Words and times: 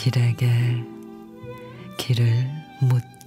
길에게 0.00 0.48
길을 1.98 2.48
묻 2.80 3.19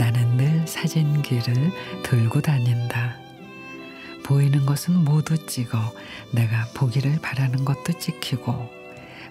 나는 0.00 0.38
늘 0.38 0.66
사진기를 0.66 1.72
들고 2.02 2.40
다닌다. 2.40 3.18
보이는 4.24 4.64
것은 4.64 4.94
모두 5.04 5.46
찍어 5.46 5.78
내가 6.32 6.66
보기를 6.74 7.18
바라는 7.20 7.66
것도 7.66 7.98
찍히고 7.98 8.70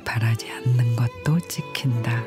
바라지 0.05 0.47
않는 0.51 0.95
것도 0.95 1.39
찍힌다. 1.47 2.23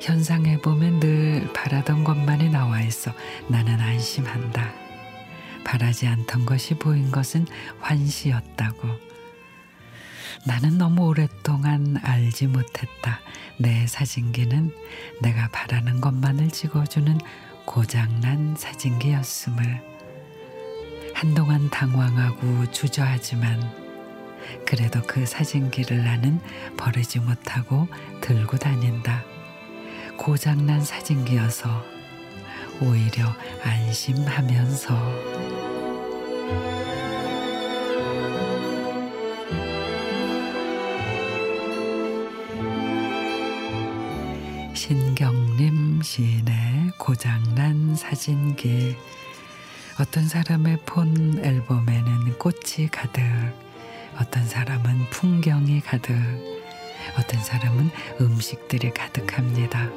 현상에 0.00 0.58
보면 0.58 1.00
늘 1.00 1.52
바라던 1.52 2.04
것만이 2.04 2.50
나와 2.50 2.80
있어 2.82 3.12
나는 3.48 3.80
안심한다. 3.80 4.72
바라지 5.64 6.06
않던 6.06 6.46
것이 6.46 6.74
보인 6.74 7.10
것은 7.10 7.48
환시였다고. 7.80 9.11
나는 10.44 10.76
너무 10.76 11.06
오랫동안 11.06 11.96
알지 12.02 12.48
못했다. 12.48 13.20
내 13.58 13.86
사진기는 13.86 14.74
내가 15.20 15.48
바라는 15.48 16.00
것만을 16.00 16.48
찍어주는 16.50 17.18
고장난 17.64 18.56
사진기였음을. 18.56 19.82
한동안 21.14 21.70
당황하고 21.70 22.70
주저하지만 22.72 23.82
그래도 24.66 25.00
그 25.02 25.24
사진기를 25.24 26.02
나는 26.02 26.40
버리지 26.76 27.20
못하고 27.20 27.86
들고 28.20 28.56
다닌다. 28.56 29.22
고장난 30.16 30.82
사진기여서 30.82 31.84
오히려 32.80 33.32
안심하면서 33.62 34.94
신경림 44.84 46.02
시인의 46.02 46.90
고장난 46.98 47.94
사진기 47.94 48.96
어떤 50.00 50.26
사람의 50.26 50.78
폰 50.84 51.38
앨범에는 51.38 52.36
꽃이 52.36 52.88
가득 52.90 53.22
어떤 54.20 54.44
사람은 54.44 55.08
풍경이 55.10 55.82
가득 55.82 56.12
어떤 57.16 57.40
사람은 57.44 57.90
음식들이 58.20 58.90
가득합니다. 58.90 59.88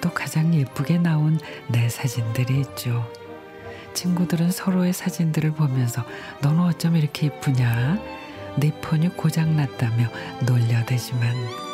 또 0.00 0.10
가장 0.14 0.54
예쁘게 0.54 0.96
나온 0.96 1.38
내 1.68 1.90
사진들이 1.90 2.60
있죠. 2.60 3.06
친구들은 3.92 4.52
서로의 4.52 4.94
사진들을 4.94 5.52
보면서 5.52 6.02
너는 6.40 6.60
어쩜 6.60 6.96
이렇게 6.96 7.26
예쁘냐? 7.26 7.98
네 8.56 8.72
폰이 8.80 9.10
고장났다며 9.10 10.08
놀려대지만 10.46 11.71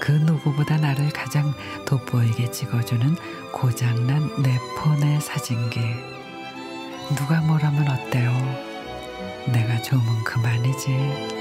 그 0.00 0.12
누구보다 0.12 0.76
나를 0.76 1.10
가장 1.10 1.52
돋보이게 1.84 2.50
찍어주는 2.50 3.16
고장난 3.52 4.30
내 4.42 4.58
폰의 4.78 5.20
사진기. 5.20 5.80
누가 7.16 7.40
뭐라면 7.40 7.88
어때요? 7.88 8.32
내가 9.52 9.80
좋으면 9.82 10.24
그만이지. 10.24 11.35